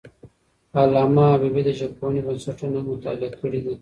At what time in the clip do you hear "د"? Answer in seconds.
1.65-1.69